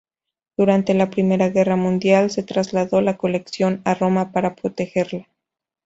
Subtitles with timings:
[0.57, 5.27] Durante la Primera Guerra Mundial, se trasladó la colección a Roma para protegerla.